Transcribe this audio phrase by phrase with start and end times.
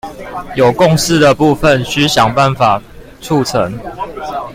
[0.55, 2.81] 有共識的部分須想辦法
[3.21, 3.71] 促成